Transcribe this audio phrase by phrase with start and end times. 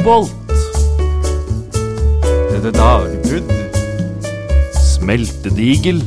[0.00, 0.32] Kobolt.
[2.50, 3.50] Dette dagbrudd.
[4.72, 6.00] Smeltedigel.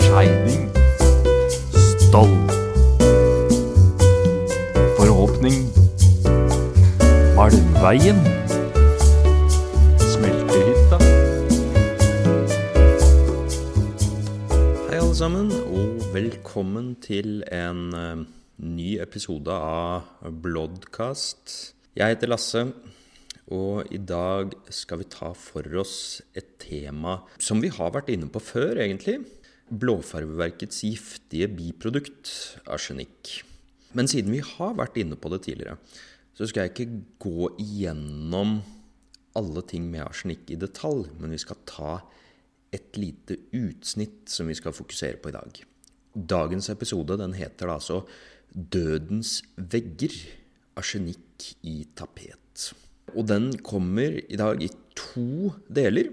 [0.00, 0.64] Skeining.
[2.00, 2.34] Stoll.
[4.96, 5.54] Forhåpning.
[7.36, 8.18] Malmveien.
[10.02, 10.98] Smeltehytta.
[14.88, 18.26] Hei alle sammen, og velkommen til en eh,
[18.58, 20.02] ny episode av
[20.42, 21.75] Bloodcast.
[21.96, 22.60] Jeg heter Lasse,
[23.56, 28.28] og i dag skal vi ta for oss et tema som vi har vært inne
[28.28, 29.22] på før, egentlig.
[29.72, 32.28] Blåfarveverkets giftige biprodukt,
[32.68, 33.38] arsenikk.
[33.96, 35.80] Men siden vi har vært inne på det tidligere,
[36.36, 38.58] så skal jeg ikke gå igjennom
[39.40, 41.98] alle ting med arsenikk i detalj, men vi skal ta
[42.76, 45.64] et lite utsnitt som vi skal fokusere på i dag.
[46.12, 48.04] Dagens episode den heter da altså
[48.52, 50.12] 'Dødens vegger
[50.76, 52.72] arsenikk i tapet'.
[53.16, 56.12] Og den kommer i dag i to deler.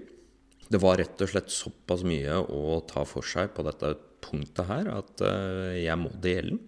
[0.70, 4.88] Det var rett og slett såpass mye å ta for seg på dette punktet her
[4.88, 6.62] at eh, jeg må dele den.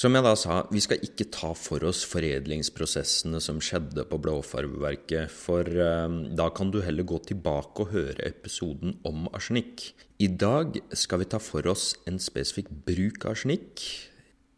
[0.00, 5.32] Som jeg da sa, vi skal ikke ta for oss foredlingsprosessene som skjedde på blåfarveverket,
[5.34, 9.90] for eh, da kan du heller gå tilbake og høre episoden om arsenikk.
[10.22, 13.82] I dag skal vi ta for oss en spesifikk bruk av arsenikk.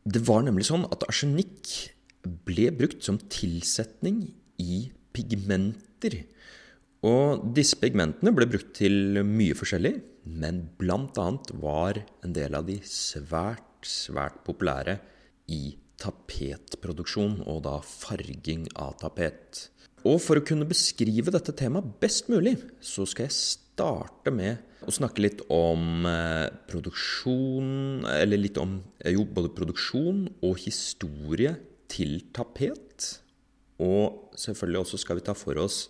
[0.04, 1.72] Det var nemlig sånn at arsenikk
[2.22, 4.24] ble brukt som tilsetning
[4.62, 4.84] i
[5.14, 6.22] pigmenter.
[7.02, 9.96] Og disse pigmentene ble brukt til mye forskjellig,
[10.30, 11.28] men bl.a.
[11.58, 15.00] var en del av de svært, svært populære
[15.50, 19.66] i tapetproduksjon, og da farging av tapet.
[20.06, 24.94] Og for å kunne beskrive dette temaet best mulig, så skal jeg starte med å
[24.94, 31.54] snakke litt om eh, produksjon Eller litt om eh, jo, både produksjon og historie
[31.92, 33.18] til tapet.
[33.82, 35.86] Og selvfølgelig også skal vi ta for oss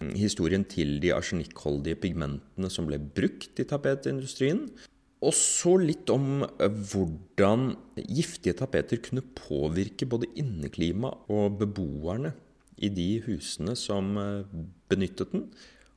[0.00, 4.66] mm, historien til de arsenikkholdige pigmentene som ble brukt i tapetindustrien.
[5.22, 12.34] Og så litt om eh, hvordan giftige tapeter kunne påvirke både inneklima og beboerne
[12.82, 14.56] i de husene som eh,
[14.90, 15.46] benyttet den.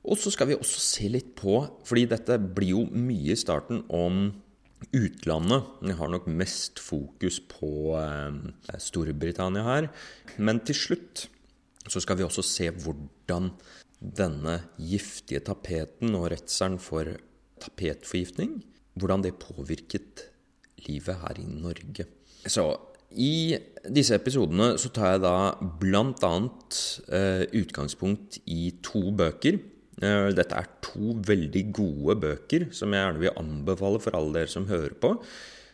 [0.05, 3.81] Og så skal vi også se litt på, fordi dette blir jo mye i starten
[3.89, 4.27] om
[4.93, 5.65] utlandet.
[5.97, 9.89] Har nok mest fokus på eh, Storbritannia her.
[10.37, 11.27] Men til slutt
[11.85, 13.51] så skal vi også se hvordan
[13.99, 17.15] denne giftige tapeten og redselen for
[17.61, 18.59] tapetforgiftning
[18.99, 20.27] hvordan det påvirket
[20.87, 22.07] livet her i Norge.
[22.47, 22.65] Så
[23.15, 23.55] i
[23.95, 25.35] disse episodene så tar jeg da
[25.81, 26.33] bl.a.
[27.15, 29.59] Eh, utgangspunkt i to bøker.
[30.03, 34.51] Eh, dette er to veldig gode bøker som jeg gjerne vil anbefale for alle dere
[34.51, 35.13] som hører på.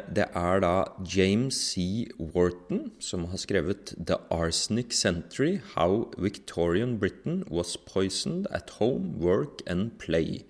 [0.10, 0.74] Det er da
[1.06, 2.08] James C.
[2.20, 9.62] Wharton som har skrevet 'The Arsenic Century How Victorian Britain Was Poisoned at Home, Work
[9.68, 10.44] and Play'.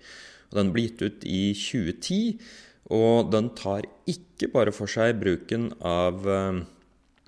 [0.50, 2.40] Og Den ble gitt ut i 2010,
[2.90, 6.60] og den tar ikke bare for seg bruken av eh,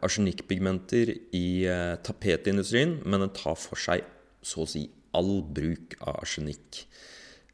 [0.03, 4.05] arsenikkpigmenter i eh, tapetindustrien, men den tar for seg
[4.44, 6.84] så å si all bruk av arsenikk.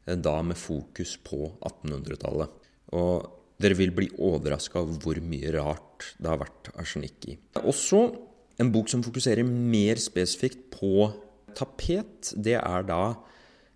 [0.05, 2.57] Eh, da med fokus på 1800-tallet.
[2.97, 3.29] Og
[3.61, 7.37] dere vil bli overraska over hvor mye rart det har vært arsenikk i.
[7.61, 8.07] Også
[8.61, 11.11] en bok som fokuserer mer spesifikt på
[11.57, 12.33] tapet.
[12.35, 13.03] Det er da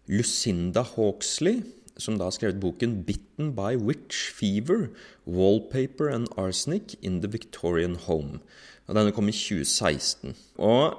[0.09, 1.61] Lucinda Hawksley
[1.97, 4.89] som da har skrevet boken 'Bitten by Witch Fever
[5.25, 8.39] Wallpaper and Arsenic in the Victorian Home'.
[8.87, 10.35] Og Denne kom i 2016.
[10.57, 10.97] Og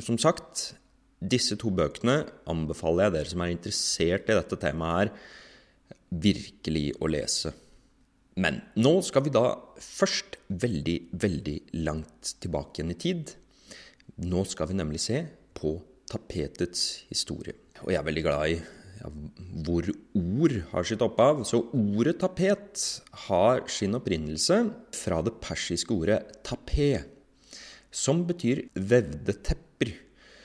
[0.00, 0.74] som sagt,
[1.30, 5.12] disse to bøkene anbefaler jeg dere som er interessert i dette temaet her,
[6.24, 7.54] virkelig å lese.
[8.40, 9.46] Men nå skal vi da
[9.78, 13.34] først veldig, veldig langt tilbake igjen i tid.
[14.26, 15.20] Nå skal vi nemlig se
[15.54, 15.76] på
[16.10, 17.54] tapetets historie.
[17.84, 19.10] Og jeg er veldig glad i ja,
[19.66, 21.44] hvor ord har sitt opphav.
[21.46, 22.84] Så ordet tapet
[23.28, 24.60] har sin opprinnelse
[24.96, 27.04] fra det persiske ordet tapé,
[27.94, 29.62] som betyr vevde tepper.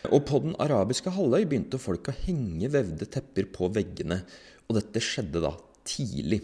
[0.07, 4.22] Og på den arabiske halvøy begynte folk å henge vevde tepper på veggene.
[4.69, 5.54] Og dette skjedde da
[5.88, 6.42] tidlig.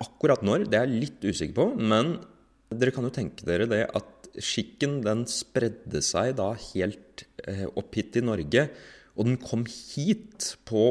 [0.00, 2.18] Akkurat når, det er jeg litt usikker på, men
[2.70, 7.96] dere kan jo tenke dere det at skikken den spredde seg da helt eh, opp
[7.98, 8.68] hit i Norge.
[9.18, 10.84] Og den kom hit på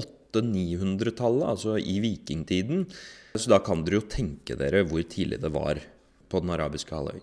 [0.00, 2.86] 800-900-tallet, altså i vikingtiden.
[3.38, 5.80] Så da kan dere jo tenke dere hvor tidlig det var
[6.30, 7.20] på den arabiske halvøy.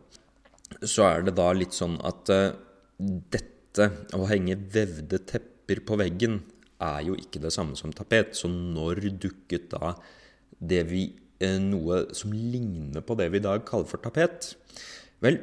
[0.87, 2.53] Så er det da litt sånn at uh,
[3.01, 6.41] dette, å henge vevde tepper på veggen,
[6.81, 8.35] er jo ikke det samme som tapet.
[8.35, 9.95] Så når dukket da
[10.57, 11.07] det vi
[11.43, 14.53] uh, Noe som ligner på det vi i dag kaller for tapet?
[15.21, 15.39] Vel,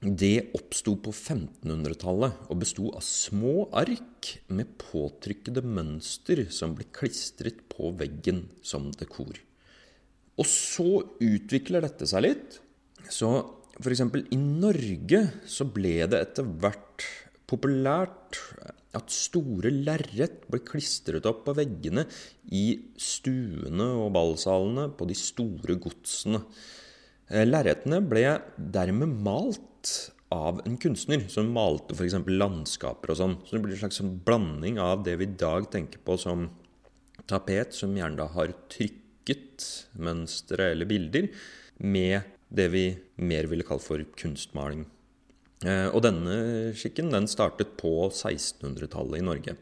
[0.00, 7.60] det oppsto på 1500-tallet og besto av små ark med påtrykkede mønster som ble klistret
[7.68, 9.36] på veggen som dekor.
[10.40, 12.56] Og så utvikler dette seg litt.
[13.12, 13.28] Så
[13.76, 14.02] f.eks.
[14.32, 17.04] i Norge så ble det etter hvert
[17.50, 18.38] populært
[18.96, 22.06] at store lerret ble klistret opp på veggene
[22.54, 22.64] i
[22.98, 26.42] stuene og ballsalene på de store godsene.
[27.30, 28.24] Eh, lerretene ble
[28.56, 29.92] dermed malt
[30.34, 32.18] av en kunstner som malte f.eks.
[32.30, 33.36] landskaper og sånn.
[33.44, 36.48] Så det blir en slags sånn blanding av det vi i dag tenker på som
[37.30, 39.66] tapet, som gjerne da har trykket
[40.02, 41.30] mønstre eller bilder,
[41.78, 42.84] med det vi
[43.22, 44.86] mer ville kalt for kunstmaling.
[45.60, 46.36] Eh, og denne
[46.78, 49.56] skikken den startet på 1600-tallet i Norge.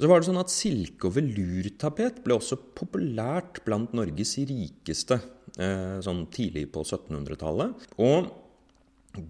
[0.00, 5.20] Så var det sånn at Silke- og velurtapet ble også populært blant Norges rikeste
[5.60, 7.90] eh, sånn tidlig på 1700-tallet.
[8.02, 8.32] Og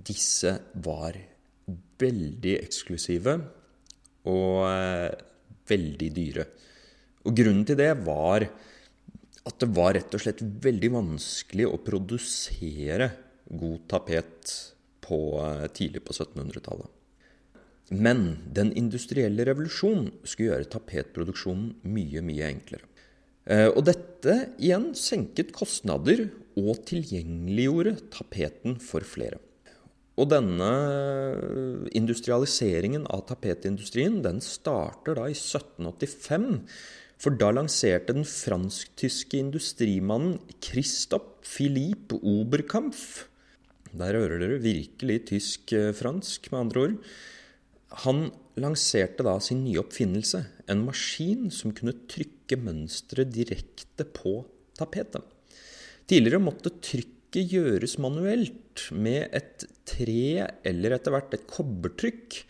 [0.06, 0.54] disse
[0.86, 1.18] var
[2.02, 3.36] veldig eksklusive
[4.30, 5.10] og eh,
[5.68, 6.46] veldig dyre.
[7.26, 8.46] Og grunnen til det var
[9.42, 13.10] at det var rett og slett veldig vanskelig å produsere
[13.50, 14.54] god tapet
[15.04, 16.90] på, eh, tidlig på 1700-tallet.
[17.92, 22.88] Men den industrielle revolusjonen skulle gjøre tapetproduksjonen mye, mye enklere.
[23.44, 29.40] Eh, og dette igjen senket kostnader og tilgjengeliggjorde tapeten for flere.
[30.20, 30.70] Og denne
[31.96, 36.60] industrialiseringen av tapetindustrien den starter da i 1785.
[37.22, 43.31] For da lanserte den fransk-tyske industrimannen Christophe Philippe Oberkampf
[43.92, 46.96] der hører dere virkelig tysk-fransk, med andre ord.
[48.06, 48.22] Han
[48.60, 50.40] lanserte da sin nye oppfinnelse,
[50.70, 54.38] en maskin som kunne trykke mønsteret direkte på
[54.78, 55.24] tapetet.
[56.08, 62.42] Tidligere måtte trykket gjøres manuelt med et tre eller etter hvert et kobbertrykk,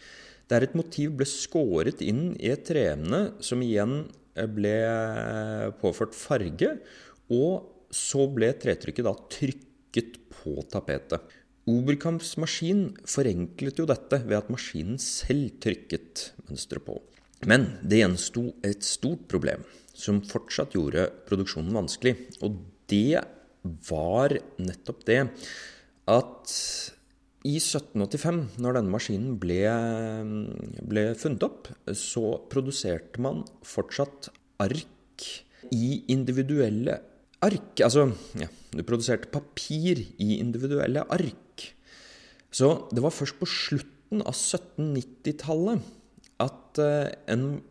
[0.51, 4.03] der et motiv ble skåret inn i et treemne som igjen
[4.55, 4.77] ble
[5.83, 6.75] påført farge,
[7.33, 9.69] og så ble tretrykket da trykket
[10.33, 11.21] på tapetet.
[11.69, 16.97] Oberkamps maskin forenklet jo dette ved at maskinen selv trykket mønsteret på.
[17.47, 19.63] Men det gjensto et stort problem
[19.93, 22.17] som fortsatt gjorde produksjonen vanskelig.
[22.43, 22.59] Og
[22.91, 23.23] det
[23.89, 25.21] var nettopp det
[26.11, 26.57] at
[27.43, 29.63] i 1785, når denne maskinen ble,
[30.87, 34.31] ble funnet opp, så produserte man fortsatt
[34.63, 35.27] ark
[35.75, 37.01] i individuelle
[37.43, 37.83] ark.
[37.85, 38.09] Altså,
[38.39, 41.67] ja, du produserte papir i individuelle ark.
[42.53, 45.85] Så det var først på slutten av 1790-tallet
[46.43, 47.63] at uh, en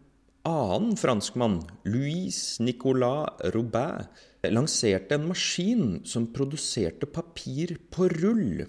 [0.47, 4.09] annen franskmann, Louis Nicolas Robert,
[4.50, 8.63] lanserte en maskin som produserte papir på rull.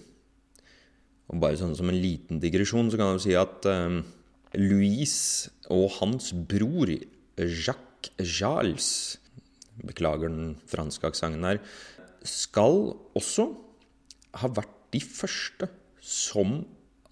[1.33, 4.03] Og bare sånn som en liten digresjon så kan jeg si at uh,
[4.61, 5.17] Louis
[5.73, 9.22] og hans bror Jacques Jals
[9.81, 11.63] beklager den franske aksenten her,
[12.23, 13.49] skal også
[14.43, 15.69] ha vært de første
[16.03, 16.63] som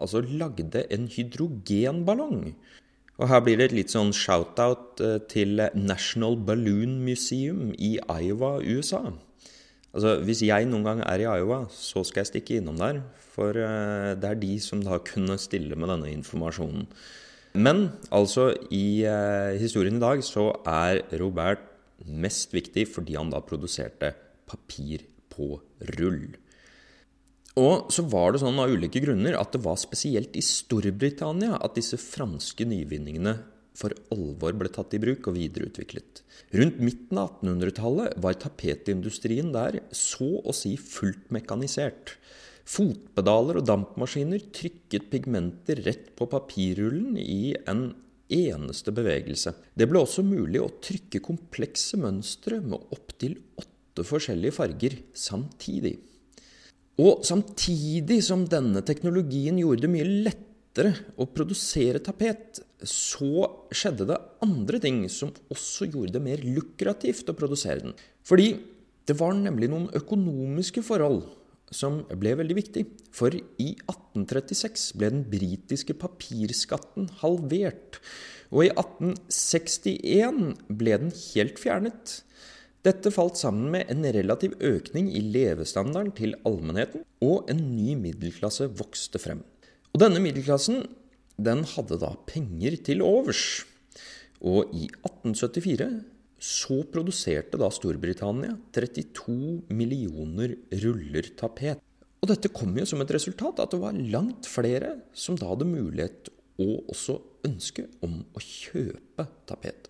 [0.00, 2.54] altså lagde en hydrogenballong.
[3.20, 8.56] Og her blir det et litt sånn shout-out eh, til National Balloon Museum i Iowa,
[8.64, 9.10] USA.
[9.92, 13.02] Altså, Hvis jeg noen gang er i Iowa, så skal jeg stikke innom der.
[13.34, 16.86] For uh, det er de som da kunne stille med denne informasjonen.
[17.58, 21.64] Men altså, i eh, historien i dag så er Robert
[22.06, 24.14] Mest viktig fordi han da produserte
[24.48, 25.56] papir på
[25.96, 26.24] rull.
[27.60, 31.76] Og så var det sånn av ulike grunner at det var spesielt i Storbritannia at
[31.78, 33.36] disse franske nyvinningene
[33.80, 36.22] for alvor ble tatt i bruk og videreutviklet.
[36.56, 42.16] Rundt midten av 1800-tallet var tapetindustrien der så å si fullt mekanisert.
[42.70, 47.90] Fotpedaler og dampmaskiner trykket pigmenter rett på papirrullen i en
[48.34, 49.52] eneste bevegelse.
[49.74, 55.96] Det ble også mulig å trykke komplekse mønstre med opptil åtte forskjellige farger samtidig.
[57.00, 64.18] Og samtidig som denne teknologien gjorde det mye lettere å produsere tapet, så skjedde det
[64.44, 67.96] andre ting som også gjorde det mer lukrativt å produsere den.
[68.26, 68.52] Fordi
[69.08, 71.24] det var nemlig noen økonomiske forhold
[71.74, 72.84] som ble veldig viktig.
[73.14, 78.00] For i 1836 ble den britiske papirskatten halvert.
[78.50, 82.20] Og i 1861 ble den helt fjernet.
[82.86, 88.70] Dette falt sammen med en relativ økning i levestandarden til allmennheten, og en ny middelklasse
[88.78, 89.42] vokste frem.
[89.92, 90.86] Og denne middelklassen
[91.40, 93.66] den hadde da penger til overs.
[94.40, 95.90] Og i 1874
[96.40, 101.80] så produserte da Storbritannia 32 millioner ruller tapet.
[102.20, 105.68] Og dette kom jo som et resultat at det var langt flere som da hadde
[105.68, 107.16] mulighet og også
[107.48, 109.88] ønske om å kjøpe tapet.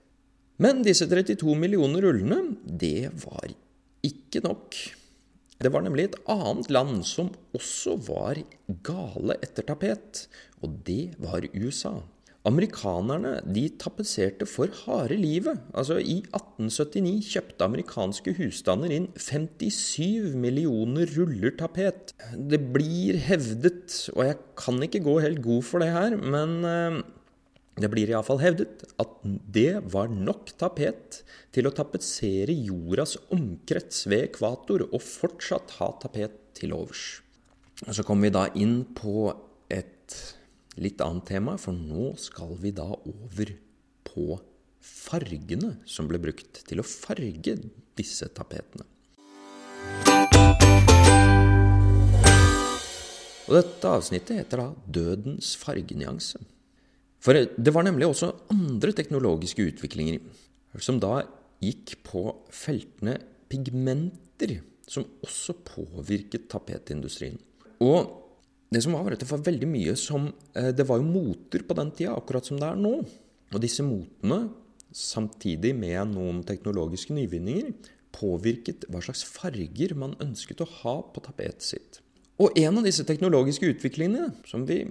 [0.61, 3.49] Men disse 32 millioner rullene, det var
[4.07, 4.76] ikke nok.
[5.61, 8.38] Det var nemlig et annet land som også var
[8.87, 10.26] gale etter tapet,
[10.61, 11.99] og det var USA.
[12.49, 15.61] Amerikanerne de tapetserte for harde livet.
[15.76, 22.14] Altså I 1879 kjøpte amerikanske husstander inn 57 millioner ruller tapet.
[22.32, 27.02] Det blir hevdet, og jeg kan ikke gå helt god for det her, men eh,
[27.80, 29.20] det blir iallfall hevdet at
[29.52, 31.20] det var nok tapet
[31.52, 37.20] til å tapetsere jordas omkrets ved ekvator og fortsatt ha tapet til overs.
[37.87, 39.28] Og Så kommer vi da inn på
[39.68, 40.16] et
[40.80, 43.52] litt annet tema, for nå skal vi da over
[44.06, 44.38] på
[44.80, 47.58] fargene som ble brukt til å farge
[47.99, 48.87] disse tapetene.
[53.50, 56.38] Og dette avsnittet heter da 'Dødens fargenyanse'.
[57.20, 60.20] For det var nemlig også andre teknologiske utviklinger
[60.78, 61.25] som da
[61.60, 62.22] gikk på
[62.54, 63.18] feltene
[63.50, 67.37] pigmenter, som også påvirket tapetindustrien.
[67.82, 68.29] Og
[68.71, 71.65] det som var, var at det var veldig mye som eh, Det var jo moter
[71.67, 72.93] på den tida, akkurat som det er nå.
[73.50, 74.45] Og disse motene,
[74.95, 77.73] samtidig med noen teknologiske nyvinninger,
[78.15, 82.00] påvirket hva slags farger man ønsket å ha på tapetet sitt.
[82.41, 84.85] Og en av disse teknologiske utviklingene, som vi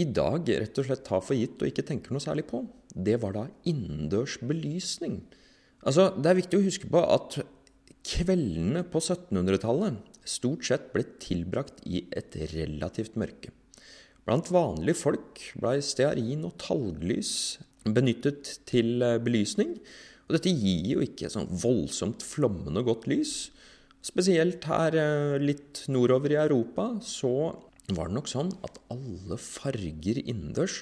[0.00, 2.64] i dag rett og slett tar for gitt og ikke tenker noe særlig på,
[2.96, 5.20] det var da innendørs belysning.
[5.86, 7.38] Altså, Det er viktig å huske på at
[8.06, 13.52] kveldene på 1700-tallet stort sett ble tilbrakt i et relativt mørke.
[14.26, 17.32] Blant vanlige folk blei stearin og talglys
[17.86, 19.76] benyttet til eh, belysning.
[20.26, 23.52] Og dette gir jo ikke sånn voldsomt flommende godt lys.
[24.06, 27.52] Spesielt her eh, litt nordover i Europa så
[27.94, 30.80] var det nok sånn at alle farger innendørs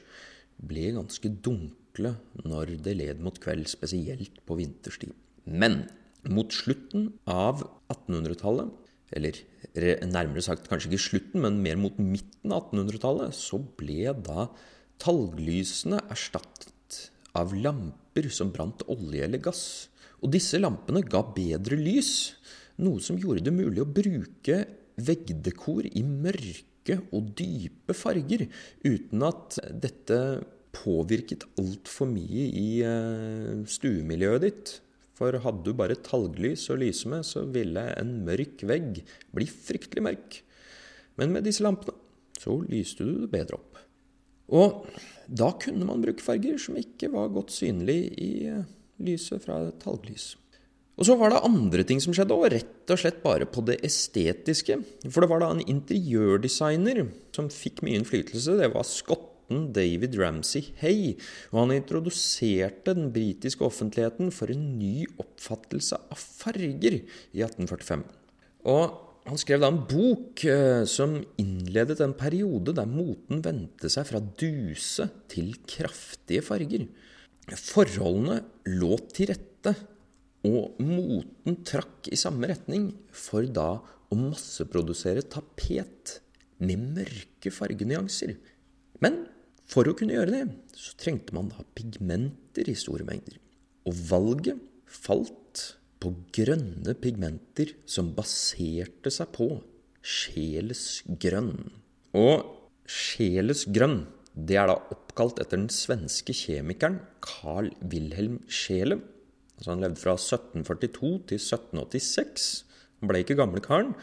[0.65, 2.15] ble ganske dunkle
[2.47, 5.13] når det led mot kveld, spesielt på vinterstid.
[5.45, 5.83] Men
[6.25, 8.73] mot slutten av 1800-tallet
[9.15, 9.41] eller
[10.09, 14.49] nærmere sagt kanskje ikke slutten, men mer mot midten av 1800-tallet, så ble da
[15.03, 17.01] talglysene erstattet
[17.35, 19.65] av lamper som brant olje eller gass.
[20.23, 22.35] Og disse lampene ga bedre lys,
[22.83, 24.63] noe som gjorde det mulig å bruke
[24.95, 28.47] veggdekor i mørke og dype farger,
[28.87, 30.19] uten at dette
[30.75, 34.73] påvirket altfor mye i eh, stuemiljøet ditt.
[35.15, 39.03] For hadde du bare talglys å lyse med, så ville en mørk vegg
[39.35, 40.41] bli fryktelig mørk.
[41.21, 42.01] Men med disse lampene
[42.41, 43.79] så lyste du det bedre opp.
[44.55, 44.89] Og
[45.31, 48.67] da kunne man bruke farger som ikke var godt synlige i eh,
[49.07, 50.35] lyset fra talglys.
[50.95, 53.81] Og så var det andre ting som skjedde, og rett og slett bare på det
[53.87, 54.77] estetiske.
[55.09, 57.01] For det var da en interiørdesigner
[57.35, 58.55] som fikk mye innflytelse.
[58.61, 61.17] Det var Scott skotten David Ramsay Hay,
[61.53, 68.05] og han introduserte den britiske offentligheten for en ny oppfattelse av farger i 1845.
[68.65, 74.07] Og han skrev da en bok eh, som innledet en periode der moten vendte seg
[74.09, 76.87] fra duse til kraftige farger.
[77.49, 79.75] Forholdene lå til rette,
[80.45, 83.79] og moten trakk i samme retning for da
[84.13, 86.19] å masseprodusere tapet
[86.61, 88.37] med mørke fargenyanser.
[89.01, 89.25] Men
[89.75, 90.45] for å kunne gjøre det,
[90.79, 93.41] så trengte man da pigmenter i store mengder.
[93.89, 95.65] Og valget falt
[96.03, 99.49] på grønne pigmenter som baserte seg på
[100.05, 101.57] sjelesgrønn.
[102.15, 102.45] Og
[102.91, 104.05] sjelesgrønn,
[104.35, 109.01] det er da oppkalt etter den svenske kjemikeren Carl Wilhelm Scheele.
[109.57, 112.49] Altså han levde fra 1742 til 1786.
[113.01, 113.95] Han ble ikke gamle karen.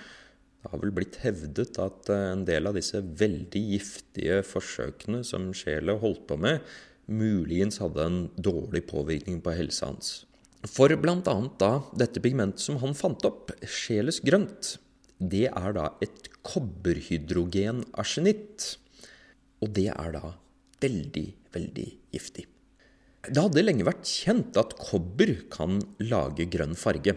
[0.61, 5.49] Det har vel blitt hevdet at eh, en del av disse veldig giftige forsøkene som
[5.57, 6.61] Scheele holdt på med,
[7.11, 10.07] muligens hadde en dårlig påvirkning på helsa hans.
[10.69, 11.35] For bl.a.
[11.57, 14.77] da dette pigmentet som han fant opp, Scheeles grønt,
[15.17, 18.77] det er da et kobberhydrogenarsenitt.
[19.61, 20.33] Og det er da
[20.81, 22.45] veldig, veldig giftig.
[23.21, 27.13] Det hadde lenge vært kjent at kobber kan lage grønn farge.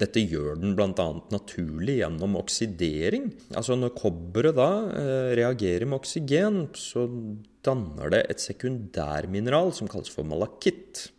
[0.00, 1.06] Dette gjør den bl.a.
[1.32, 3.28] naturlig gjennom oksidering.
[3.52, 7.04] Altså når kobberet da eh, reagerer med oksygen, så
[7.64, 11.10] danner det et sekundærmineral som kalles for malakitt.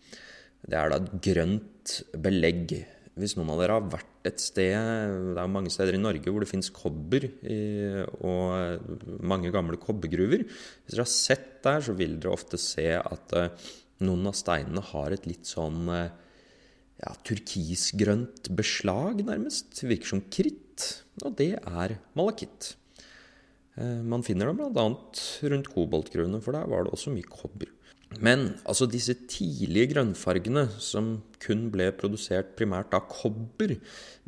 [0.65, 2.73] Det er da et grønt belegg.
[3.19, 4.71] Hvis noen av dere har vært et sted
[5.33, 7.25] Det er mange steder i Norge hvor det fins kobber
[8.23, 10.45] og mange gamle kobbergruver.
[10.47, 13.69] Hvis dere har sett der, så vil dere ofte se at eh,
[14.05, 16.13] noen av steinene har et litt sånn eh,
[17.01, 19.81] ja, turkisgrønt beslag, nærmest.
[19.87, 20.87] Virker som kritt.
[21.25, 22.75] Og det er malakitt.
[23.77, 24.87] Eh, Man finner dem bl.a.
[25.53, 27.69] rundt koboltgruene, for der var det også mye kobber.
[28.19, 33.77] Men altså disse tidlige grønnfargene, som kun ble produsert primært av kobber,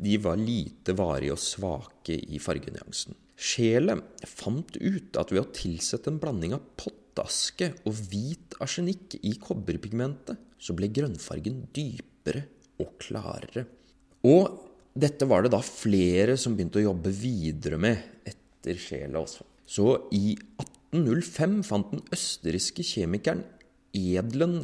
[0.00, 3.18] de var lite varige og svake i fargenyansen.
[3.36, 4.00] Sjelet
[4.30, 10.40] fant ut at ved å tilsette en blanding av pottaske og hvit arsenikk i kobberpigmentet,
[10.56, 12.46] så ble grønnfargen dypere
[12.82, 13.66] og klarere.
[14.26, 14.60] Og
[14.94, 19.44] dette var det da flere som begynte å jobbe videre med etter sjela også.
[19.66, 20.34] Så i
[20.94, 23.42] 1805 fant den østerrikske kjemikeren
[23.94, 24.60] Edlen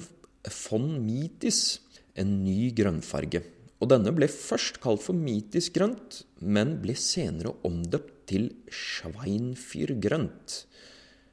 [0.67, 1.81] von Mitis
[2.19, 3.43] en ny grønnfarge.
[3.81, 10.57] Og denne ble først kalt for mitisk grønt, men ble senere omdøpt til Schweinfyrgrønt.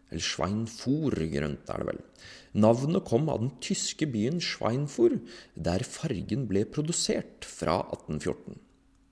[0.08, 2.00] Eller Schweinfurgrønt, er det vel.
[2.54, 5.20] Navnet kom av den tyske byen Schweinfur,
[5.56, 8.58] der fargen ble produsert fra 1814.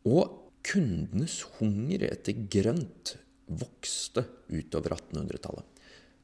[0.08, 3.16] Og kundenes hunger etter grønt
[3.46, 5.66] vokste utover 1800-tallet.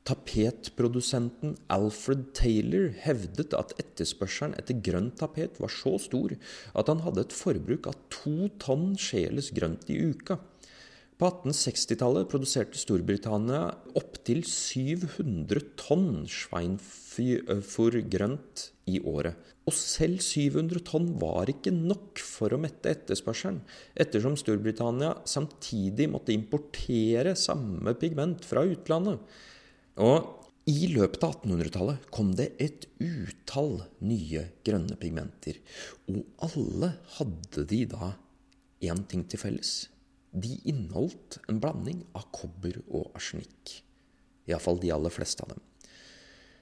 [0.02, 6.34] Tapetprodusenten Alfred Taylor hevdet at etterspørselen etter grønt tapet var så stor
[6.74, 10.40] at han hadde et forbruk av to tonn sjeles grønt i uka.
[11.22, 13.68] På 1860-tallet produserte Storbritannia
[14.00, 19.38] opptil 700 tonn sveinfur grønt i året.
[19.70, 23.62] Og selv 700 tonn var ikke nok for å mette etterspørselen,
[23.94, 29.22] ettersom Storbritannia samtidig måtte importere samme pigment fra utlandet.
[30.02, 30.26] Og
[30.74, 35.62] i løpet av 1800-tallet kom det et utall nye grønne pigmenter.
[36.10, 38.16] Og alle hadde de da
[38.90, 39.84] én ting til felles.
[40.32, 43.82] De inneholdt en blanding av kobber og arsenikk.
[44.50, 45.62] Iallfall de aller fleste av dem.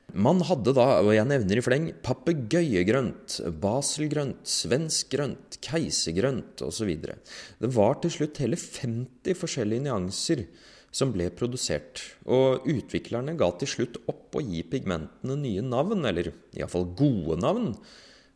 [0.10, 6.90] Man hadde da, og jeg nevner i fleng, papegøyegrønt, baselgrønt, svenskgrønt, keisergrønt osv.
[6.98, 10.46] Det var til slutt hele 50 forskjellige nyanser
[10.90, 16.32] som ble produsert, og utviklerne ga til slutt opp å gi pigmentene nye navn, eller
[16.58, 17.75] iallfall gode navn.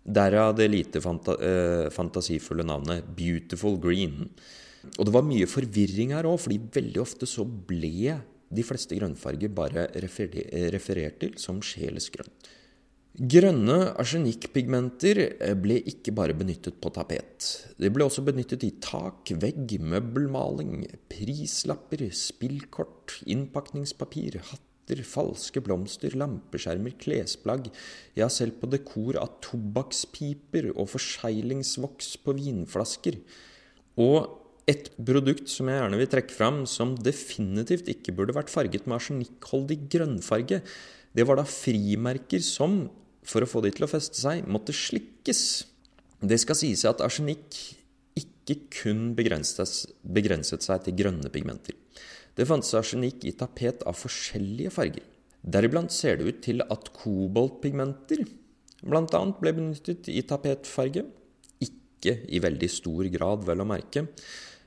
[0.04, 4.28] Derav det lite fanta eh, fantasifulle navnet Beautiful Green.
[4.98, 8.18] Og det var mye forvirring her òg, fordi veldig ofte så ble
[8.54, 12.30] de fleste grønnfarger bare referer referert til som sjelsgrønn.
[13.14, 15.20] Grønne arsenikkpigmenter
[15.62, 17.46] ble ikke bare benyttet på tapet.
[17.78, 26.98] De ble også benyttet i tak, vegg, møbelmaling, prislapper, spillkort, innpakningspapir, hatter, falske blomster, lampeskjermer,
[26.98, 27.70] klesplagg,
[28.18, 33.22] ja, selv på dekor av tobakkspiper og forseglingsvoks på vinflasker.
[34.02, 38.88] Og et produkt som jeg gjerne vil trekke fram, som definitivt ikke burde vært farget
[38.88, 40.62] med arsenikkholdig grønnfarge,
[41.14, 42.86] det var da frimerker som,
[43.28, 45.44] for å få de til å feste seg, måtte slikkes.
[46.24, 47.60] Det skal sies at arsenikk
[48.20, 51.76] ikke kun begrenset, seg til grønne pigmenter.
[52.34, 55.04] Det fantes arsenikk i tapet av forskjellige farger.
[55.44, 58.24] Deriblant ser det ut til at koboltpigmenter
[58.84, 59.22] bl.a.
[59.40, 61.06] ble benyttet i tapetfarge.
[61.64, 64.08] Ikke i veldig stor grad, vel å merke.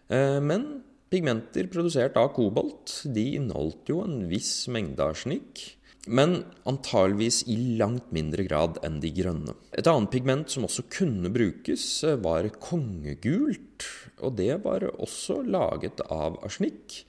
[0.08, 0.66] Men
[1.10, 5.62] pigmenter produsert av kobolt de inneholdt jo en viss mengde arsenikk,
[6.06, 6.36] men
[6.70, 9.56] antageligvis i langt mindre grad enn de grønne.
[9.74, 11.86] Et annet pigment som også kunne brukes,
[12.22, 13.86] var kongegult,
[14.22, 17.00] og det var også laget av arsenikk.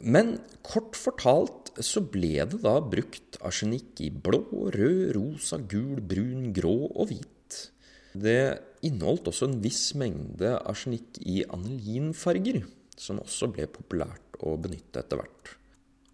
[0.00, 6.52] Men kort fortalt så ble det da brukt arsenikk i blå, rød, rosa, gul, brun,
[6.56, 7.58] grå og hvit.
[8.18, 8.40] Det
[8.86, 12.62] inneholdt også en viss mengde arsenikk i anilinfarger,
[12.98, 15.54] som også ble populært å benytte etter hvert.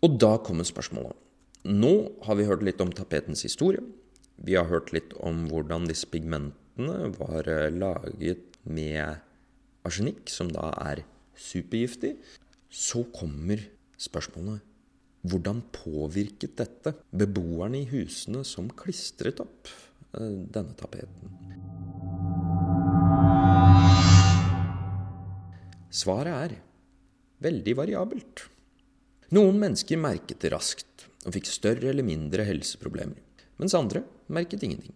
[0.05, 1.17] Og da kommer spørsmålet.
[1.65, 1.93] Nå
[2.27, 3.81] har vi hørt litt om tapetens historie.
[4.37, 9.23] Vi har hørt litt om hvordan disse pigmentene var laget med
[9.87, 11.05] arsenikk, som da er
[11.41, 12.17] supergiftig.
[12.69, 13.63] Så kommer
[14.01, 14.61] spørsmålet
[15.25, 19.71] hvordan påvirket dette beboerne i husene som klistret opp
[20.13, 21.44] denne tapeten?
[25.95, 26.57] Svaret er
[27.45, 28.49] veldig variabelt.
[29.35, 33.21] Noen mennesker merket det raskt og fikk større eller mindre helseproblemer,
[33.63, 34.95] mens andre merket ingenting.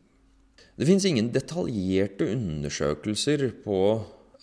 [0.79, 3.79] Det fins ingen detaljerte undersøkelser på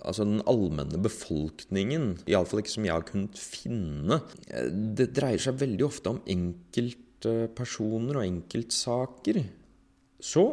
[0.05, 4.19] altså den allmenne befolkningen, iallfall ikke som jeg har kunnet finne.
[4.95, 9.41] Det dreier seg veldig ofte om enkeltpersoner og enkeltsaker.
[10.23, 10.45] Så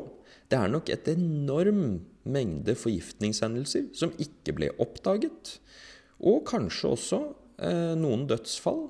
[0.50, 5.56] det er nok et enorm mengde forgiftningshendelser som ikke ble oppdaget.
[6.22, 7.20] Og kanskje også
[7.62, 8.86] eh, noen dødsfall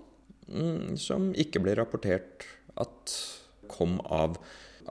[0.49, 2.47] mm, som ikke ble rapportert
[2.81, 3.17] at
[3.73, 4.37] kom av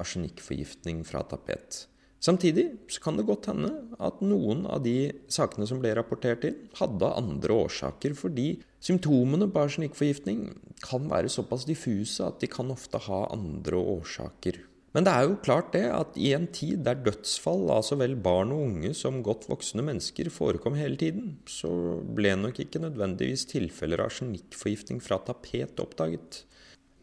[0.01, 1.85] arsenikkforgiftning fra tapet.
[2.21, 6.57] Samtidig så kan det godt hende at noen av de sakene som ble rapportert inn,
[6.77, 10.45] hadde andre årsaker, fordi Symptomene på arsenikkforgiftning
[10.81, 14.57] kan være såpass diffuse at de kan ofte ha andre årsaker.
[14.91, 18.17] Men det er jo klart det at i en tid der dødsfall av så vel
[18.19, 21.71] barn og unge som godt voksne mennesker forekom hele tiden, så
[22.03, 26.43] ble nok ikke nødvendigvis tilfeller av arsenikkforgiftning fra tapet oppdaget.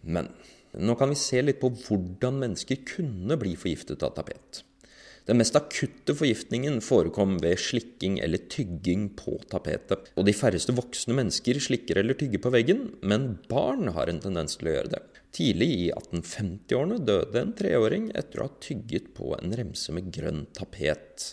[0.05, 0.29] Men
[0.77, 4.63] nå kan vi se litt på hvordan mennesker kunne bli forgiftet av tapet.
[5.29, 10.09] Den mest akutte forgiftningen forekom ved slikking eller tygging på tapetet.
[10.17, 14.57] Og de færreste voksne mennesker slikker eller tygger på veggen, men barn har en tendens
[14.57, 15.03] til å gjøre det.
[15.35, 20.47] Tidlig i 1850-årene døde en treåring etter å ha tygget på en remse med grønn
[20.57, 21.33] tapet.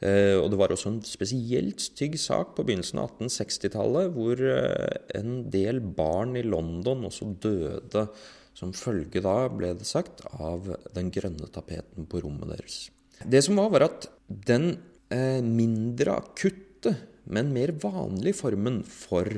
[0.00, 5.00] Eh, og det var også en spesielt stygg sak på begynnelsen av 1860-tallet, hvor eh,
[5.18, 8.06] en del barn i London også døde
[8.56, 12.80] som følge da, ble det sagt, av den grønne tapeten på rommet deres.
[13.20, 14.74] Det som var, var at den
[15.12, 16.96] eh, mindre akutte,
[17.30, 19.28] men mer vanlige formen for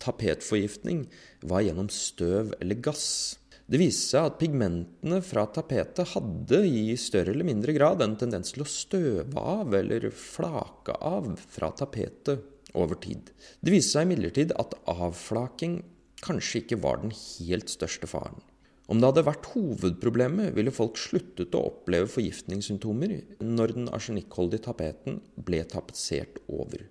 [0.00, 1.04] tapetforgiftning
[1.48, 3.39] var gjennom støv eller gass.
[3.70, 8.50] Det viste seg at pigmentene fra tapetet hadde i større eller mindre grad en tendens
[8.50, 12.42] til å støve av eller flake av fra tapetet
[12.74, 13.30] over tid.
[13.62, 15.84] Det viste seg imidlertid at avflaking
[16.24, 18.42] kanskje ikke var den helt største faren.
[18.90, 25.20] Om det hadde vært hovedproblemet, ville folk sluttet å oppleve forgiftningssymptomer når den arsenikkholdige tapeten
[25.38, 26.88] ble tapetsert over.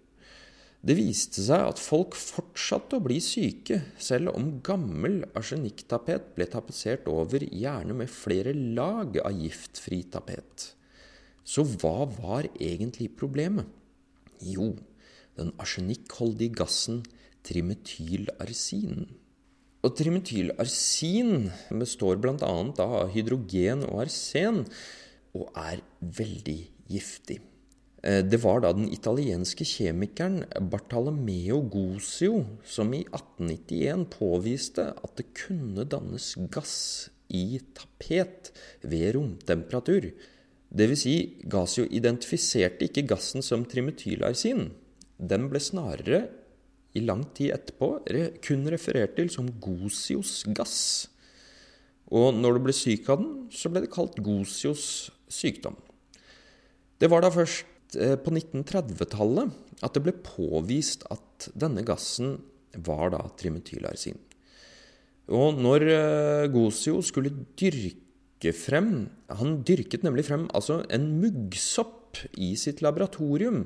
[0.80, 7.10] Det viste seg at folk fortsatte å bli syke, selv om gammel arsenikktapet ble tapetsert
[7.12, 10.70] over, gjerne med flere lag av giftfri tapet.
[11.44, 13.68] Så hva var egentlig problemet?
[14.40, 14.72] Jo,
[15.36, 17.02] den arsenikkholdige gassen
[17.44, 19.10] trimetylarsin.
[19.84, 22.56] Og trimetylarsin består bl.a.
[22.84, 24.64] av hydrogen og arsen,
[25.36, 27.42] og er veldig giftig.
[28.04, 35.30] Eh, det var da den italienske kjemikeren Bartalomeo Gosio som i 1891 påviste at det
[35.36, 40.12] kunne dannes gass i tapet ved romtemperatur.
[40.70, 41.02] Dvs.
[41.02, 41.16] Si,
[41.50, 44.70] Gasio identifiserte ikke gassen som trimetylarsin.
[45.18, 46.28] Den ble snarere
[46.98, 47.90] i lang tid etterpå
[48.46, 51.10] kun referert til som Gosios gass.
[52.10, 55.78] Og når du ble syk av den, så ble det kalt Gosios sykdom.
[57.00, 62.38] Det var da først på 1930-tallet at det ble påvist at denne gassen
[62.86, 64.18] var da trimetylarsin.
[65.30, 69.10] Og når eh, Gosio skulle dyrke frem
[69.42, 73.66] Han dyrket nemlig frem altså en muggsopp i sitt laboratorium.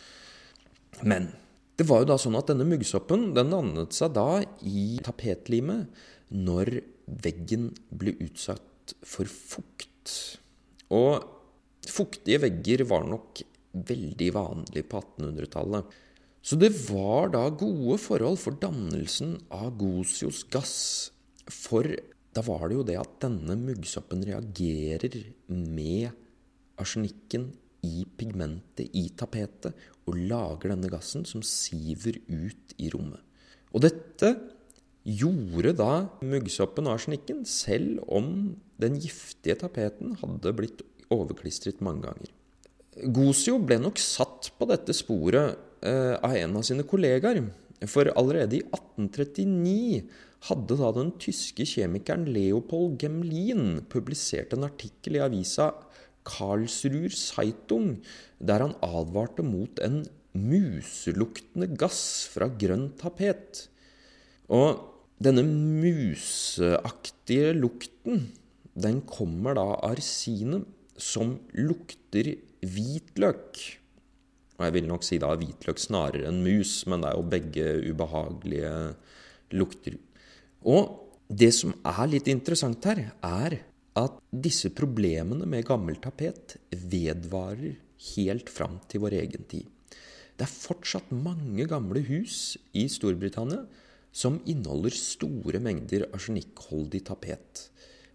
[1.02, 1.32] Men
[1.76, 5.90] det var jo da sånn at denne muggsoppen den dannet seg da i tapetlimet
[6.32, 6.78] når
[7.26, 10.38] veggen ble utsatt for fukt.
[10.94, 11.24] Og
[11.88, 15.92] fuktige vegger var nok veldig vanlig på 1800-tallet.
[16.42, 21.12] Så det var da gode forhold for dannelsen av Gosios gass.
[21.46, 21.86] For
[22.32, 25.18] da var det jo det at denne muggsoppen reagerer
[25.52, 26.10] med
[26.80, 27.50] arsenikken
[27.86, 33.20] i pigmentet i tapetet og lager denne gassen som siver ut i rommet.
[33.72, 34.34] Og dette
[35.02, 40.82] gjorde da muggsoppen og arsenikken, selv om den giftige tapeten hadde blitt
[41.12, 42.30] overklistret mange ganger.
[42.92, 47.40] Gosio ble nok satt på dette sporet eh, av en av sine kollegaer.
[47.88, 50.02] For allerede i 1839
[50.48, 55.66] hadde da den tyske kjemikeren Leopold Gemlin publisert en artikkel i avisa
[56.26, 57.96] Karlsruher Zeitung
[58.38, 60.04] der han advarte mot en
[60.36, 63.68] museluktende gass fra grønn tapet.
[64.52, 64.68] Og
[65.22, 68.32] denne museaktige lukten,
[68.74, 70.64] den kommer da av arsinet,
[70.96, 73.60] som lukter hvitløk.
[74.58, 77.68] Og jeg vil nok si da hvitløk snarere enn mus, men det er jo begge
[77.90, 78.74] ubehagelige
[79.58, 79.98] lukter.
[80.62, 80.98] Og
[81.32, 83.58] det som er litt interessant her, er
[83.98, 87.74] at disse problemene med gammel tapet vedvarer
[88.14, 89.66] helt fram til vår egen tid.
[90.36, 93.66] Det er fortsatt mange gamle hus i Storbritannia
[94.12, 97.68] som inneholder store mengder arsenikkholdig tapet.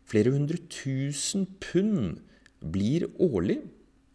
[0.07, 2.19] Flere hundre tusen pund
[2.61, 3.59] blir årlig,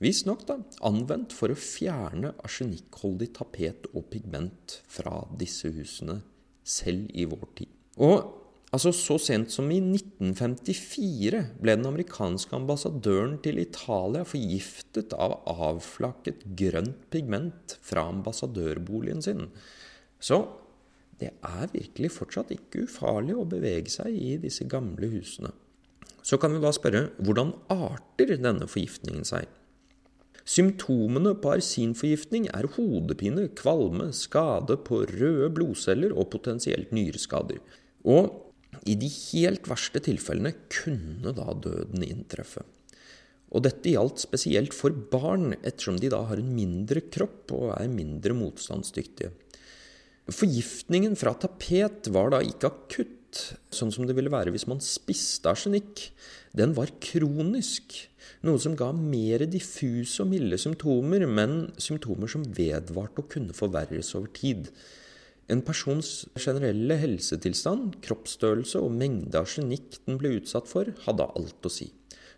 [0.03, 0.45] visstnok
[0.85, 6.21] anvendt for å fjerne arsenikkholdig tapet og pigment fra disse husene,
[6.63, 7.75] selv i vår tid.
[8.03, 8.39] Og
[8.73, 16.47] Altså, Så sent som i 1954 ble den amerikanske ambassadøren til Italia forgiftet av avflakket
[16.57, 19.51] grønt pigment fra ambassadørboligen sin.
[20.17, 20.41] Så
[21.21, 25.53] det er virkelig fortsatt ikke ufarlig å bevege seg i disse gamle husene.
[26.25, 29.51] Så kan vi da spørre hvordan arter denne forgiftningen seg?
[30.49, 37.61] Symptomene på arsinforgiftning er hodepine, kvalme, skade på røde blodceller og potensielt nyreskader.
[38.03, 38.33] Og
[38.89, 42.65] i de helt verste tilfellene kunne da døden inntreffe.
[43.53, 47.91] Og dette gjaldt spesielt for barn, ettersom de da har en mindre kropp og er
[47.93, 49.31] mindre motstandsdyktige.
[50.33, 53.19] Forgiftningen fra tapet var da ikke akutt,
[53.73, 56.09] sånn som det ville være hvis man spiste arsenikk.
[56.57, 57.97] Den var kronisk,
[58.45, 64.13] noe som ga mer diffuse og milde symptomer, men symptomer som vedvarte og kunne forverres
[64.19, 64.69] over tid.
[65.51, 71.73] En persons generelle helsetilstand, kroppsstørrelse og mengde arsenikk den ble utsatt for, hadde alt å
[71.73, 71.91] si.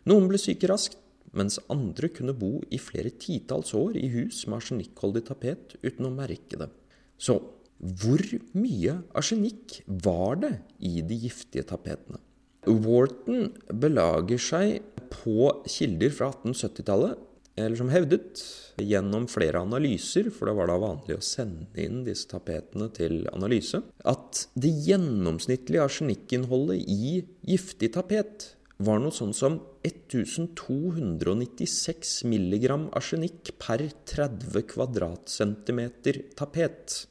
[0.09, 0.99] Noen ble syke raskt,
[1.35, 6.15] mens andre kunne bo i flere titalls år i hus med arsenikkholdig tapet uten å
[6.15, 6.71] merke det.
[7.19, 7.41] Så
[7.85, 8.23] hvor
[8.57, 12.21] mye arsenikk var det i de giftige tapetene?
[12.65, 14.81] Wharton belager seg
[15.13, 17.21] på kilder fra 1870-tallet
[17.55, 18.41] eller som hevdet,
[18.83, 23.79] gjennom flere analyser, for det var da vanlig å sende inn disse tapetene til analyse,
[24.03, 33.87] at det gjennomsnittlige arsenikkinnholdet i giftig tapet var noe sånn som 1296 mg arsenikk per
[34.11, 37.07] 30 kvadratcentimeter tapet.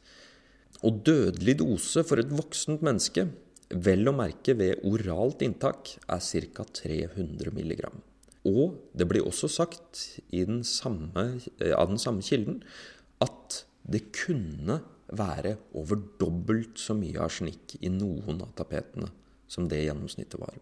[0.84, 3.28] Og dødelig dose for et voksent menneske,
[3.74, 6.20] vel å merke ved oralt inntak, er
[6.54, 6.66] ca.
[6.84, 7.86] 300 mg.
[8.50, 12.62] Og det blir også sagt den samme, eh, av den samme kilden
[13.24, 19.10] at det kunne være over dobbelt så mye arsenikk i noen av tapetene
[19.48, 20.56] som det gjennomsnittet var.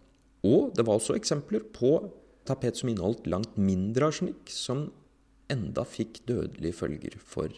[0.45, 2.11] Og det var også eksempler på
[2.45, 4.91] tapet som inneholdt langt mindre arsenikk, som
[5.51, 7.49] enda fikk dødelige følger for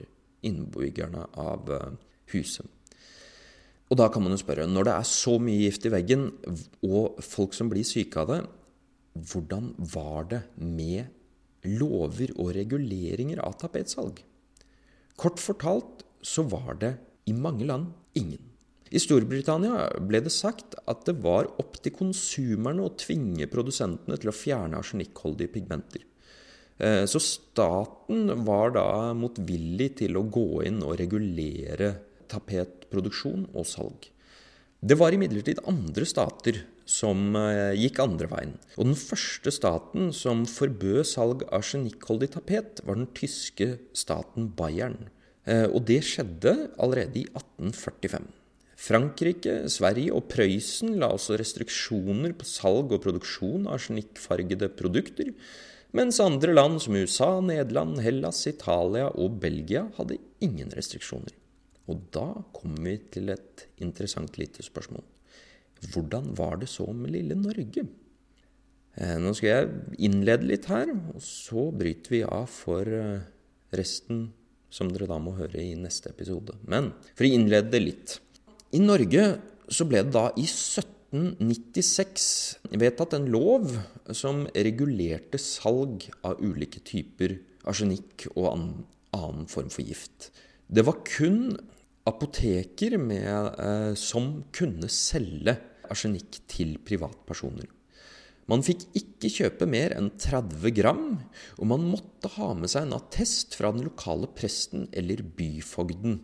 [0.44, 1.70] innbyggerne av
[2.32, 2.68] huset.
[3.92, 6.30] Og da kan man jo spørre, når det er så mye gift i veggen,
[6.88, 8.40] og folk som blir syke av det,
[9.14, 11.12] hvordan var det med
[11.70, 14.24] lover og reguleringer av tapetsalg?
[15.20, 16.96] Kort fortalt så var det
[17.30, 18.42] i mange land ingen.
[18.94, 24.30] I Storbritannia ble det sagt at det var opp til konsumerne å tvinge produsentene til
[24.30, 26.04] å fjerne arsenikkholdige pigmenter.
[26.78, 31.90] Eh, så staten var da motvillig til å gå inn og regulere
[32.32, 34.10] tapetproduksjon og salg.
[34.84, 36.60] Det var imidlertid andre stater
[36.90, 38.56] som eh, gikk andre veien.
[38.76, 45.08] Og den første staten som forbød salg av genikkholdig tapet, var den tyske staten Bayern.
[45.48, 48.28] Eh, og det skjedde allerede i 1845.
[48.84, 55.32] Frankrike, Sverige og Prøysen la også restriksjoner på salg og produksjon av arsenikkfargede produkter,
[55.96, 61.32] mens andre land som USA, Nederland, Hellas, Italia og Belgia hadde ingen restriksjoner.
[61.92, 65.04] Og da kommer vi til et interessant lite spørsmål.
[65.92, 67.84] Hvordan var det så med lille Norge?
[68.94, 69.70] Eh, nå skal jeg
[70.08, 73.22] innlede litt her, og så bryter vi av for eh,
[73.76, 74.32] resten,
[74.74, 76.54] som dere da må høre i neste episode.
[76.70, 78.20] Men for å innlede det litt.
[78.74, 79.24] I Norge
[79.70, 83.64] så ble det da i 1796 vedtatt en lov
[84.18, 87.38] som regulerte salg av ulike typer
[87.70, 90.32] arsenikk og annen form for gift.
[90.68, 91.56] Det var kun
[92.10, 95.56] apoteker med, eh, som kunne selge
[95.92, 97.68] arsenikk til privatpersoner.
[98.52, 101.06] Man fikk ikke kjøpe mer enn 30 gram,
[101.58, 106.20] og man måtte ha med seg en attest fra den lokale presten eller byfogden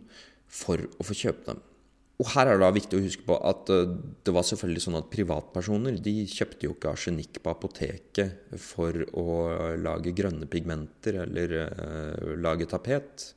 [0.50, 1.62] for å få kjøpe dem.
[2.20, 3.94] Og her er det da viktig å huske på at eh,
[4.26, 9.26] det var selvfølgelig sånn at privatpersoner de kjøpte jo ikke arsenikk på apoteket for å
[9.80, 13.30] lage grønne pigmenter eller uh, lage tapet.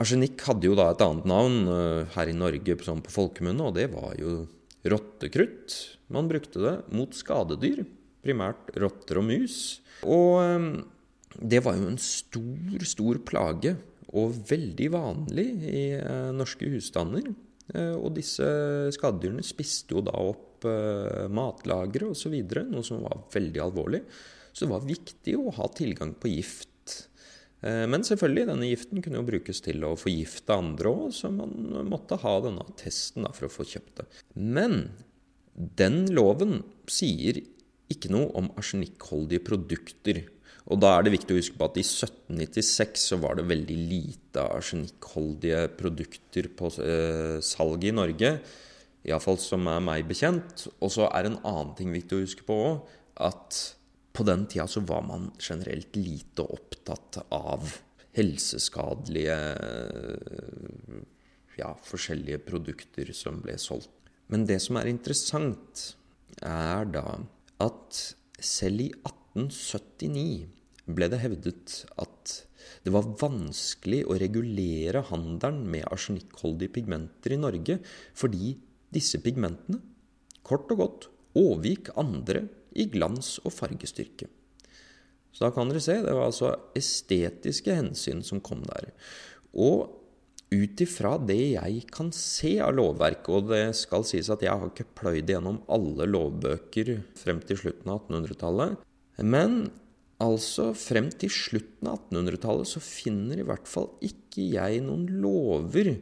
[0.00, 3.76] Arsenikk hadde jo da et annet navn uh, her i Norge sånn på folkemunne, og
[3.76, 4.46] det var jo
[4.88, 5.76] rottekrutt.
[6.14, 7.84] Man brukte det mot skadedyr,
[8.24, 9.58] primært rotter og mus.
[10.08, 10.70] Og um,
[11.36, 13.76] det var jo en stor, stor plage,
[14.10, 17.30] og veldig vanlig i uh, norske husstander.
[17.70, 18.42] Og disse
[18.96, 20.64] skadedyrene spiste jo da opp
[21.30, 22.34] matlagre osv.,
[22.66, 24.00] noe som var veldig alvorlig.
[24.50, 26.69] Så det var viktig å ha tilgang på gift Eh,
[27.60, 31.52] men selvfølgelig, denne giften kunne jo brukes til å forgifte andre òg, så man
[31.90, 34.06] måtte ha denne attesten for å få kjøpt det.
[34.40, 34.78] Men
[35.54, 37.42] den loven sier
[37.90, 40.22] ikke noe om arsenikkholdige produkter.
[40.70, 43.78] Og da er det viktig å huske på at i 1796 så var det veldig
[43.90, 48.36] lite arsenikkholdige produkter på eh, salg i Norge.
[49.08, 50.68] Iallfall som er meg bekjent.
[50.78, 53.60] Og så er en annen ting viktig å huske på òg, at
[54.12, 57.70] på den tida så var man generelt lite opptatt av
[58.16, 59.38] helseskadelige
[61.60, 63.92] ja, forskjellige produkter som ble solgt.
[64.30, 65.94] Men det som er interessant,
[66.42, 67.20] er da
[67.60, 68.00] at
[68.40, 70.46] selv i 1879
[70.90, 72.36] ble det hevdet at
[72.84, 77.78] det var vanskelig å regulere handelen med arsenikkholdige pigmenter i Norge
[78.16, 78.54] fordi
[78.94, 79.80] disse pigmentene,
[80.46, 84.28] kort og godt, overgikk andre i glans og fargestyrke.
[85.30, 88.90] Så da kan dere se, det var altså estetiske hensyn som kom der.
[89.54, 89.96] Og
[90.50, 94.72] ut ifra det jeg kan se av lovverket, og det skal sies at jeg har
[94.72, 98.80] ikke pløyd gjennom alle lovbøker frem til slutten av 1800-tallet,
[99.22, 99.60] men
[100.20, 105.94] altså frem til slutten av 1800-tallet så finner i hvert fall ikke jeg noen lover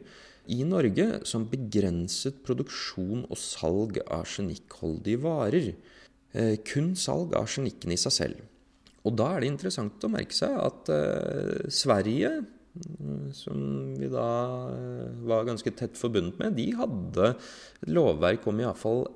[0.49, 5.71] i Norge som begrenset produksjon og salg av genikkholdige varer.
[6.37, 8.45] Eh, kun salg av arsenikken i seg selv.
[9.07, 12.39] Og da er det interessant å merke seg at eh, Sverige
[13.33, 14.27] som vi da
[14.75, 19.07] eh, var ganske tett forbundet med, de hadde et lovverk om iallfall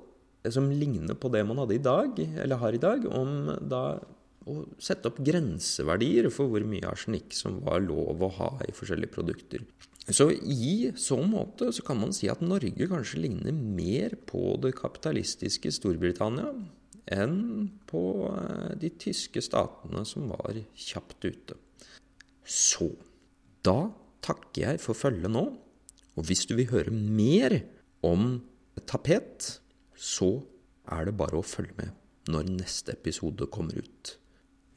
[0.52, 3.84] som ligner på det man hadde i dag, eller har i dag, om da
[4.44, 9.14] å sette opp grenseverdier for hvor mye arsenikk som var lov å ha i forskjellige
[9.14, 9.62] produkter.
[10.04, 14.74] Så i så måte så kan man si at Norge kanskje ligner mer på det
[14.76, 16.50] kapitalistiske Storbritannia
[17.12, 21.58] enn på eh, de tyske statene som var kjapt ute.
[22.44, 22.90] Så
[23.64, 23.90] da
[24.24, 25.44] takker jeg for følget nå.
[26.14, 27.58] Og hvis du vil høre mer
[28.04, 28.38] om
[28.86, 29.58] tapet,
[29.96, 30.44] så
[30.92, 34.14] er det bare å følge med når neste episode kommer ut.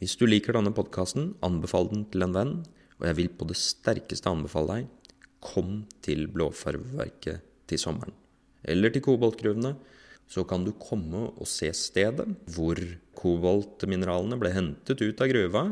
[0.02, 2.56] Hvis du liker denne podkasten, anbefal den til en venn.
[2.98, 5.14] Og jeg vil på det sterkeste anbefale deg
[5.44, 8.16] kom til Blåfarveverket til sommeren.
[8.66, 9.76] Eller til koboltgruvene.
[10.28, 12.80] Så kan du komme og se stedet hvor
[13.18, 15.70] koboltmineralene ble hentet ut av gruva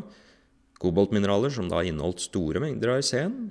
[0.81, 3.49] Koboltmineraler som da inneholdt store mengder arsen.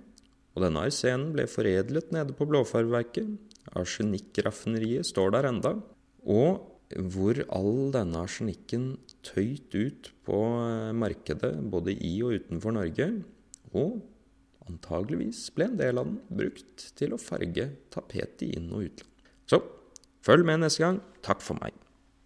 [0.55, 3.33] Og denne arsenen ble foredlet nede på Blåfarverket.
[3.75, 5.75] Arsenikkraffineriet står der enda.
[6.29, 6.71] Og
[7.14, 8.93] hvor all denne arsenikken
[9.25, 13.09] tøyt ut på eh, markedet både i og utenfor Norge.
[13.75, 14.03] Og
[14.69, 19.11] antageligvis ble en del av den brukt til å farge tapetet i inn- og utland.
[19.49, 19.59] Så
[20.25, 21.03] følg med neste gang.
[21.25, 21.84] Takk for meg.